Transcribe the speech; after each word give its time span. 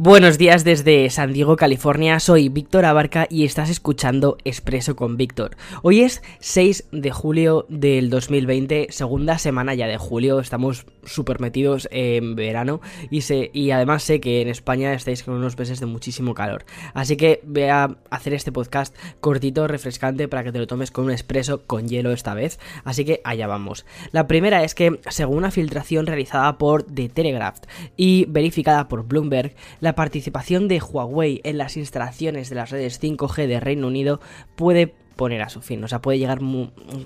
Buenos 0.00 0.38
días 0.38 0.62
desde 0.62 1.10
San 1.10 1.32
Diego, 1.32 1.56
California. 1.56 2.20
Soy 2.20 2.48
Víctor 2.48 2.84
Abarca 2.84 3.26
y 3.28 3.44
estás 3.44 3.68
escuchando 3.68 4.38
Expreso 4.44 4.94
con 4.94 5.16
Víctor. 5.16 5.56
Hoy 5.82 6.02
es 6.02 6.22
6 6.38 6.84
de 6.92 7.10
julio 7.10 7.66
del 7.68 8.08
2020, 8.08 8.86
segunda 8.90 9.38
semana 9.38 9.74
ya 9.74 9.88
de 9.88 9.98
julio. 9.98 10.38
Estamos 10.38 10.86
súper 11.02 11.40
metidos 11.40 11.88
en 11.90 12.36
verano 12.36 12.80
y, 13.10 13.24
y 13.52 13.72
además 13.72 14.04
sé 14.04 14.20
que 14.20 14.40
en 14.40 14.46
España 14.46 14.94
estáis 14.94 15.24
con 15.24 15.34
unos 15.34 15.58
meses 15.58 15.80
de 15.80 15.86
muchísimo 15.86 16.32
calor. 16.32 16.64
Así 16.94 17.16
que 17.16 17.40
voy 17.42 17.64
a 17.64 17.96
hacer 18.10 18.34
este 18.34 18.52
podcast 18.52 18.94
cortito, 19.18 19.66
refrescante, 19.66 20.28
para 20.28 20.44
que 20.44 20.52
te 20.52 20.60
lo 20.60 20.68
tomes 20.68 20.92
con 20.92 21.06
un 21.06 21.10
expreso 21.10 21.66
con 21.66 21.88
hielo 21.88 22.12
esta 22.12 22.34
vez. 22.34 22.60
Así 22.84 23.04
que 23.04 23.20
allá 23.24 23.48
vamos. 23.48 23.84
La 24.12 24.28
primera 24.28 24.62
es 24.62 24.76
que, 24.76 25.00
según 25.08 25.38
una 25.38 25.50
filtración 25.50 26.06
realizada 26.06 26.56
por 26.56 26.84
The 26.84 27.08
Telegraph 27.08 27.58
y 27.96 28.26
verificada 28.26 28.86
por 28.86 29.02
Bloomberg, 29.02 29.56
la 29.87 29.87
participación 29.94 30.68
de 30.68 30.80
Huawei 30.80 31.40
en 31.44 31.58
las 31.58 31.76
instalaciones 31.76 32.48
de 32.50 32.56
las 32.56 32.70
redes 32.70 33.00
5G 33.02 33.46
de 33.46 33.60
Reino 33.60 33.86
Unido 33.86 34.20
puede 34.56 34.94
poner 35.18 35.42
a 35.42 35.48
su 35.48 35.60
fin. 35.60 35.82
O 35.82 35.88
sea, 35.88 36.00
puede 36.00 36.18
llegar, 36.18 36.38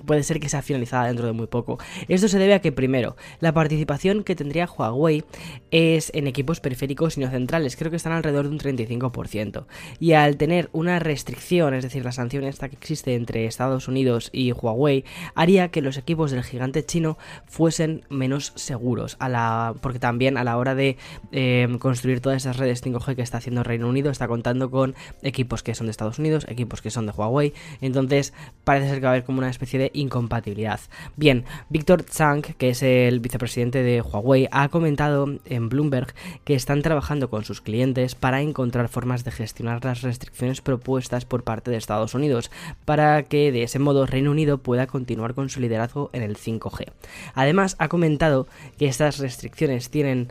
puede 0.05 0.23
ser 0.23 0.39
que 0.39 0.47
sea 0.47 0.61
finalizada 0.61 1.07
dentro 1.07 1.25
de 1.25 1.33
muy 1.33 1.47
poco. 1.47 1.79
Esto 2.07 2.27
se 2.27 2.37
debe 2.37 2.53
a 2.53 2.61
que, 2.61 2.71
primero, 2.71 3.17
la 3.39 3.53
participación 3.53 4.23
que 4.23 4.35
tendría 4.35 4.69
Huawei 4.69 5.23
es 5.71 6.11
en 6.13 6.27
equipos 6.27 6.59
periféricos 6.59 7.17
y 7.17 7.21
no 7.21 7.29
centrales. 7.31 7.75
Creo 7.75 7.89
que 7.89 7.97
están 7.97 8.13
alrededor 8.13 8.47
de 8.47 8.51
un 8.51 8.59
35%. 8.59 9.65
Y 9.99 10.13
al 10.13 10.37
tener 10.37 10.69
una 10.73 10.99
restricción, 10.99 11.73
es 11.73 11.83
decir, 11.83 12.05
la 12.05 12.11
sanción 12.11 12.43
esta 12.43 12.69
que 12.69 12.75
existe 12.75 13.15
entre 13.15 13.47
Estados 13.47 13.87
Unidos 13.87 14.29
y 14.31 14.51
Huawei, 14.51 15.05
haría 15.33 15.69
que 15.69 15.81
los 15.81 15.97
equipos 15.97 16.29
del 16.29 16.43
gigante 16.43 16.85
chino 16.85 17.17
fuesen 17.47 18.05
menos 18.09 18.53
seguros. 18.55 19.17
A 19.19 19.27
la, 19.27 19.73
porque 19.81 19.97
también 19.97 20.37
a 20.37 20.43
la 20.43 20.57
hora 20.57 20.75
de 20.75 20.97
eh, 21.31 21.67
construir 21.79 22.21
todas 22.21 22.37
esas 22.37 22.57
redes 22.57 22.85
5G 22.85 23.15
que 23.15 23.23
está 23.23 23.39
haciendo 23.39 23.63
Reino 23.63 23.89
Unido, 23.89 24.11
está 24.11 24.27
contando 24.27 24.69
con 24.69 24.93
equipos 25.23 25.63
que 25.63 25.73
son 25.73 25.87
de 25.87 25.91
Estados 25.91 26.19
Unidos, 26.19 26.45
equipos 26.47 26.83
que 26.83 26.91
son 26.91 27.07
de 27.07 27.11
Huawei. 27.11 27.53
Entonces, 27.81 28.02
entonces 28.03 28.33
parece 28.63 28.89
ser 28.89 28.99
que 28.99 29.03
va 29.03 29.09
a 29.09 29.13
haber 29.13 29.23
como 29.23 29.39
una 29.39 29.49
especie 29.49 29.79
de 29.79 29.91
incompatibilidad. 29.93 30.79
Bien, 31.15 31.45
Víctor 31.69 32.03
Zhang, 32.03 32.41
que 32.41 32.69
es 32.69 32.81
el 32.83 33.19
vicepresidente 33.19 33.83
de 33.83 34.01
Huawei, 34.01 34.47
ha 34.51 34.69
comentado 34.69 35.27
en 35.45 35.69
Bloomberg 35.69 36.13
que 36.43 36.55
están 36.55 36.81
trabajando 36.81 37.29
con 37.29 37.43
sus 37.43 37.61
clientes 37.61 38.15
para 38.15 38.41
encontrar 38.41 38.87
formas 38.89 39.23
de 39.23 39.31
gestionar 39.31 39.83
las 39.83 40.01
restricciones 40.01 40.61
propuestas 40.61 41.25
por 41.25 41.43
parte 41.43 41.71
de 41.71 41.77
Estados 41.77 42.13
Unidos, 42.13 42.51
para 42.85 43.23
que 43.23 43.51
de 43.51 43.63
ese 43.63 43.79
modo 43.79 44.05
Reino 44.05 44.31
Unido 44.31 44.57
pueda 44.59 44.87
continuar 44.87 45.33
con 45.33 45.49
su 45.49 45.59
liderazgo 45.59 46.09
en 46.13 46.23
el 46.23 46.37
5G. 46.37 46.91
Además, 47.33 47.75
ha 47.79 47.89
comentado 47.89 48.47
que 48.77 48.87
estas 48.87 49.17
restricciones 49.19 49.89
tienen 49.89 50.29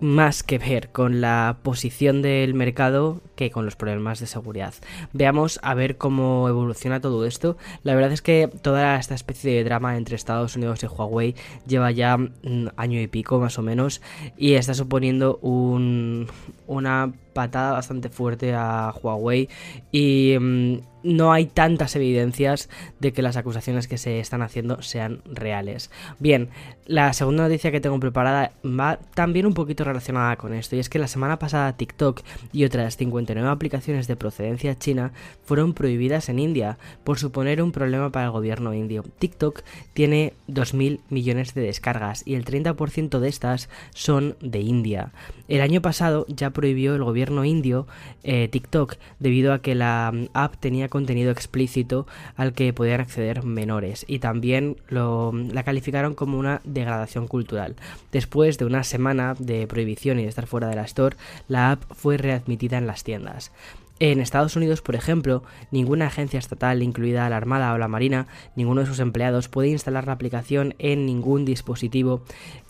más 0.00 0.42
que 0.42 0.58
ver 0.58 0.90
con 0.90 1.20
la 1.20 1.58
posición 1.62 2.22
del 2.22 2.54
mercado 2.54 3.20
que 3.34 3.50
con 3.50 3.64
los 3.64 3.76
problemas 3.76 4.20
de 4.20 4.26
seguridad. 4.26 4.74
Veamos 5.12 5.58
a 5.62 5.74
ver 5.74 5.96
cómo 5.96 6.48
evoluciona 6.48 7.00
todo 7.00 7.24
esto. 7.26 7.56
La 7.82 7.94
verdad 7.94 8.12
es 8.12 8.22
que 8.22 8.48
toda 8.62 8.96
esta 8.96 9.14
especie 9.14 9.54
de 9.54 9.64
drama 9.64 9.96
entre 9.96 10.16
Estados 10.16 10.56
Unidos 10.56 10.82
y 10.82 10.86
Huawei 10.86 11.34
lleva 11.66 11.90
ya 11.90 12.16
un 12.16 12.72
año 12.76 13.00
y 13.00 13.06
pico 13.06 13.38
más 13.38 13.58
o 13.58 13.62
menos 13.62 14.02
y 14.36 14.54
está 14.54 14.74
suponiendo 14.74 15.38
un, 15.38 16.28
una 16.66 17.12
patada 17.32 17.72
bastante 17.72 18.08
fuerte 18.08 18.54
a 18.54 18.94
Huawei 19.02 19.48
y 19.92 20.36
mm, 20.38 20.78
no 21.06 21.32
hay 21.32 21.46
tantas 21.46 21.94
evidencias 21.96 22.68
de 23.00 23.12
que 23.12 23.22
las 23.22 23.36
acusaciones 23.36 23.86
que 23.86 23.96
se 23.96 24.18
están 24.18 24.42
haciendo 24.42 24.82
sean 24.82 25.20
reales. 25.24 25.90
Bien, 26.18 26.48
la 26.86 27.12
segunda 27.12 27.44
noticia 27.44 27.70
que 27.70 27.80
tengo 27.80 27.98
preparada 28.00 28.52
va 28.64 28.98
también 29.14 29.46
un 29.46 29.54
poquito 29.54 29.84
relacionada 29.84 30.36
con 30.36 30.52
esto 30.52 30.76
y 30.76 30.80
es 30.80 30.88
que 30.88 30.98
la 30.98 31.08
semana 31.08 31.38
pasada 31.38 31.76
TikTok 31.76 32.22
y 32.52 32.64
otras 32.64 32.96
59 32.96 33.48
aplicaciones 33.48 34.08
de 34.08 34.16
procedencia 34.16 34.78
china 34.78 35.12
fueron 35.44 35.74
prohibidas 35.74 36.28
en 36.28 36.38
India 36.38 36.78
por 37.04 37.18
suponer 37.18 37.62
un 37.62 37.72
problema 37.72 38.10
para 38.10 38.26
el 38.26 38.32
gobierno 38.32 38.74
indio. 38.74 39.04
TikTok 39.18 39.62
tiene 39.94 40.32
2.000 40.48 41.00
millones 41.08 41.54
de 41.54 41.62
descargas 41.62 42.22
y 42.26 42.34
el 42.34 42.44
30% 42.44 43.20
de 43.20 43.28
estas 43.28 43.68
son 43.94 44.36
de 44.40 44.60
India. 44.60 45.12
El 45.48 45.60
año 45.60 45.80
pasado 45.80 46.26
ya 46.28 46.50
prohibió 46.50 46.96
el 46.96 47.04
gobierno 47.04 47.44
indio 47.44 47.86
eh, 48.24 48.48
TikTok 48.48 48.96
debido 49.20 49.52
a 49.52 49.60
que 49.60 49.74
la 49.74 50.10
mm, 50.12 50.26
app 50.34 50.56
tenía 50.56 50.88
contenido 50.96 51.30
explícito 51.30 52.06
al 52.36 52.54
que 52.54 52.72
podían 52.72 53.02
acceder 53.02 53.42
menores 53.42 54.06
y 54.08 54.18
también 54.18 54.78
lo, 54.88 55.30
la 55.32 55.62
calificaron 55.62 56.14
como 56.14 56.38
una 56.38 56.62
degradación 56.64 57.28
cultural. 57.28 57.76
Después 58.12 58.56
de 58.56 58.64
una 58.64 58.82
semana 58.82 59.34
de 59.38 59.66
prohibición 59.66 60.18
y 60.18 60.22
de 60.22 60.30
estar 60.30 60.46
fuera 60.46 60.68
de 60.68 60.76
la 60.76 60.84
store, 60.84 61.16
la 61.48 61.72
app 61.72 61.82
fue 61.94 62.16
readmitida 62.16 62.78
en 62.78 62.86
las 62.86 63.04
tiendas. 63.04 63.52
En 63.98 64.20
Estados 64.20 64.56
Unidos, 64.56 64.82
por 64.82 64.94
ejemplo, 64.94 65.42
ninguna 65.70 66.08
agencia 66.08 66.38
estatal, 66.38 66.82
incluida 66.82 67.30
la 67.30 67.38
Armada 67.38 67.72
o 67.72 67.78
la 67.78 67.88
Marina, 67.88 68.26
ninguno 68.54 68.82
de 68.82 68.86
sus 68.86 68.98
empleados 68.98 69.48
puede 69.48 69.68
instalar 69.68 70.06
la 70.06 70.12
aplicación 70.12 70.74
en 70.78 71.06
ningún 71.06 71.46
dispositivo 71.46 72.22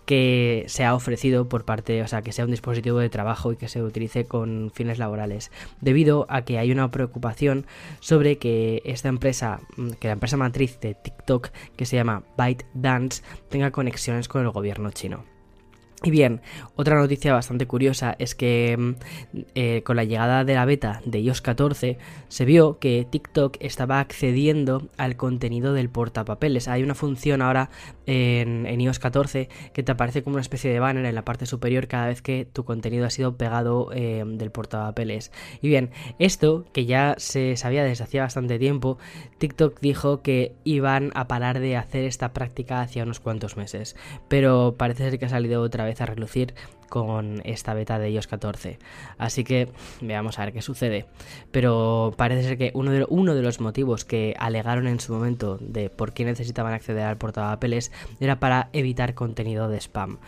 que 0.04 0.64
sea 0.68 0.94
ofrecido 0.94 1.48
por 1.48 1.64
parte, 1.64 2.00
o 2.00 2.06
sea, 2.06 2.22
que 2.22 2.30
sea 2.30 2.44
un 2.44 2.52
dispositivo 2.52 2.98
de 2.98 3.10
trabajo 3.10 3.50
y 3.50 3.56
que 3.56 3.66
se 3.66 3.82
utilice 3.82 4.24
con 4.24 4.70
fines 4.72 4.98
laborales, 4.98 5.50
debido 5.80 6.26
a 6.28 6.42
que 6.42 6.60
hay 6.60 6.70
una 6.70 6.92
preocupación 6.92 7.66
sobre 7.98 8.38
que 8.38 8.82
esta 8.84 9.08
empresa, 9.08 9.58
mm, 9.76 9.90
que 9.98 10.06
la 10.06 10.14
empresa 10.14 10.36
matriz 10.36 10.78
de 10.78 10.94
TikTok, 10.94 11.48
que 11.76 11.86
se 11.86 11.96
llama 11.96 12.22
ByteDance, 12.38 13.24
tenga 13.48 13.72
conexiones 13.72 14.28
con 14.28 14.42
el 14.42 14.50
gobierno 14.50 14.92
chino. 14.92 15.35
Y 16.02 16.10
bien, 16.10 16.42
otra 16.74 16.96
noticia 16.96 17.32
bastante 17.32 17.66
curiosa 17.66 18.16
es 18.18 18.34
que 18.34 18.76
mm, 18.76 18.94
eh, 19.54 19.82
con 19.82 19.96
la 19.96 20.04
llegada 20.04 20.44
de 20.44 20.54
la 20.54 20.66
beta 20.66 21.00
de 21.06 21.20
iOS 21.20 21.40
14 21.40 21.96
se 22.28 22.44
vio 22.44 22.78
que 22.78 23.06
TikTok 23.10 23.56
estaba 23.60 24.00
accediendo 24.00 24.88
al 24.98 25.16
contenido 25.16 25.72
del 25.72 25.88
portapapeles. 25.88 26.68
Hay 26.68 26.82
una 26.82 26.94
función 26.94 27.40
ahora 27.40 27.70
en, 28.04 28.66
iOS 28.78 28.98
14 28.98 29.48
que 29.72 29.82
te 29.82 29.92
aparece 29.92 30.22
como 30.22 30.34
una 30.34 30.42
especie 30.42 30.70
de 30.70 30.80
banner 30.80 31.06
en 31.06 31.14
la 31.14 31.24
parte 31.24 31.46
superior 31.46 31.88
cada 31.88 32.08
vez 32.08 32.20
que 32.20 32.44
tu 32.44 32.64
contenido 32.64 33.06
ha 33.06 33.10
sido 33.10 33.38
pegado 33.38 33.88
eh, 33.94 34.22
del 34.26 34.50
portapapeles. 34.50 35.32
Y 35.62 35.68
bien, 35.68 35.90
esto 36.18 36.66
que 36.74 36.84
ya 36.84 37.14
se 37.16 37.56
sabía 37.56 37.84
desde 37.84 38.04
hacía 38.04 38.22
bastante 38.22 38.58
tiempo, 38.58 38.98
TikTok 39.38 39.80
dijo 39.80 40.20
que 40.20 40.54
iban 40.64 41.10
a 41.14 41.26
parar 41.26 41.58
de 41.58 41.76
hacer 41.76 42.04
esta 42.04 42.34
práctica 42.34 42.82
hace 42.82 43.02
unos 43.02 43.18
cuantos 43.18 43.56
meses. 43.56 43.96
Pero 44.28 44.74
parece 44.76 45.08
ser 45.08 45.18
que 45.18 45.24
ha 45.24 45.30
salido 45.30 45.62
otra 45.62 45.85
vez 45.86 46.00
a 46.00 46.06
relucir 46.06 46.54
con 46.88 47.42
esta 47.44 47.74
beta 47.74 47.98
de 47.98 48.10
iOS 48.10 48.26
14. 48.26 48.78
Así 49.18 49.44
que 49.44 49.68
veamos 50.00 50.38
a 50.38 50.44
ver 50.44 50.54
qué 50.54 50.62
sucede. 50.62 51.06
Pero 51.50 52.14
parece 52.16 52.42
ser 52.42 52.58
que 52.58 52.70
uno 52.74 52.90
de, 52.90 53.06
uno 53.08 53.34
de 53.34 53.42
los 53.42 53.60
motivos 53.60 54.04
que 54.04 54.34
alegaron 54.38 54.86
en 54.86 55.00
su 55.00 55.12
momento 55.12 55.58
de 55.60 55.90
por 55.90 56.12
qué 56.12 56.24
necesitaban 56.24 56.72
acceder 56.72 57.04
al 57.04 57.18
portapapeles 57.18 57.92
era 58.20 58.38
para 58.38 58.68
evitar 58.72 59.14
contenido 59.14 59.68
de 59.68 59.80
spam. 59.80 60.18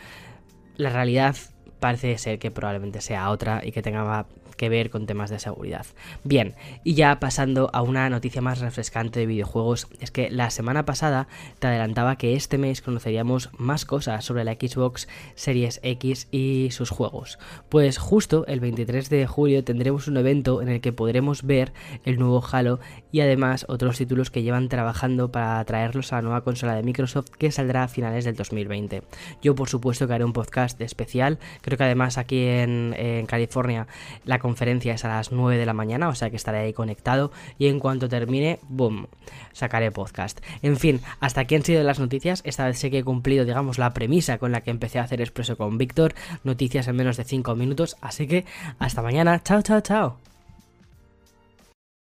La 0.77 0.91
realidad 0.91 1.37
parece 1.81 2.19
ser 2.19 2.39
que 2.39 2.51
probablemente 2.51 3.01
sea 3.01 3.31
otra 3.31 3.65
y 3.65 3.73
que 3.73 3.83
tenga 3.83 4.27
que 4.59 4.69
ver 4.69 4.91
con 4.91 5.07
temas 5.07 5.31
de 5.31 5.39
seguridad. 5.39 5.87
Bien, 6.25 6.55
y 6.85 6.93
ya 6.93 7.19
pasando 7.19 7.71
a 7.73 7.81
una 7.81 8.11
noticia 8.11 8.43
más 8.43 8.59
refrescante 8.59 9.21
de 9.21 9.27
videojuegos, 9.27 9.89
es 10.01 10.11
que 10.11 10.29
la 10.29 10.51
semana 10.51 10.85
pasada 10.85 11.29
te 11.59 11.69
adelantaba 11.69 12.17
que 12.17 12.35
este 12.35 12.59
mes 12.59 12.83
conoceríamos 12.83 13.49
más 13.57 13.87
cosas 13.87 14.27
sobre 14.27 14.45
la 14.45 14.53
Xbox 14.53 15.09
Series 15.35 15.81
X 15.83 16.29
y 16.31 16.69
sus 16.73 16.91
juegos. 16.91 17.39
Pues 17.71 17.97
justo 17.97 18.45
el 18.47 18.61
23 18.61 19.09
de 19.09 19.27
julio 19.27 19.65
tendremos 19.65 20.09
un 20.09 20.19
evento 20.19 20.61
en 20.61 20.69
el 20.69 20.81
que 20.81 20.93
podremos 20.93 21.45
ver 21.45 21.73
el 22.05 22.19
nuevo 22.19 22.45
Halo 22.51 22.81
y 23.13 23.21
además 23.21 23.65
otros 23.69 23.97
títulos 23.97 24.31
que 24.31 24.43
llevan 24.43 24.69
trabajando 24.69 25.31
para 25.31 25.65
traerlos 25.65 26.13
a 26.13 26.17
la 26.17 26.23
nueva 26.23 26.45
consola 26.45 26.75
de 26.75 26.83
Microsoft 26.83 27.31
que 27.39 27.53
saldrá 27.53 27.85
a 27.85 27.89
finales 27.89 28.25
del 28.25 28.37
2020. 28.37 29.03
Yo 29.41 29.55
por 29.55 29.69
supuesto 29.69 30.07
que 30.07 30.15
haré 30.15 30.25
un 30.25 30.33
podcast 30.33 30.81
especial, 30.81 31.39
creo 31.61 31.79
que 31.79 31.85
además 31.85 32.19
aquí 32.19 32.45
en, 32.45 32.95
en 32.99 33.27
California 33.27 33.87
la 34.25 34.39
conferencia 34.49 34.95
es 34.95 35.05
a 35.05 35.09
las 35.09 35.31
9 35.31 35.59
de 35.59 35.67
la 35.67 35.75
mañana, 35.75 36.09
o 36.09 36.15
sea 36.15 36.31
que 36.31 36.37
estaré 36.37 36.61
ahí 36.61 36.73
conectado 36.73 37.31
y 37.59 37.67
en 37.67 37.79
cuanto 37.79 38.09
termine, 38.09 38.59
boom, 38.69 39.07
sacaré 39.53 39.91
podcast. 39.91 40.41
En 40.63 40.79
fin, 40.79 41.03
hasta 41.21 41.43
aquí 41.43 41.55
han 41.55 41.63
sido 41.63 41.83
las 41.83 42.01
noticias. 42.01 42.41
Esta 42.47 42.65
vez 42.65 42.79
sé 42.79 42.91
que 42.91 43.01
he 43.01 43.05
cumplido, 43.05 43.45
digamos, 43.45 43.77
la 43.77 43.93
premisa 43.93 44.39
con 44.39 44.51
la 44.51 44.63
que 44.63 44.71
empecé 44.71 44.99
a 44.99 45.03
hacer 45.03 45.21
expreso 45.21 45.59
con 45.59 45.77
Víctor. 45.77 46.15
Noticias 46.45 46.89
en 46.89 46.97
menos 46.97 47.19
de 47.19 47.25
5 47.25 47.55
minutos, 47.57 47.97
así 48.01 48.27
que 48.27 48.47
hasta 48.79 49.03
mañana. 49.03 49.43
Chao, 49.43 49.61
chao, 49.61 49.83
chao. 49.83 50.28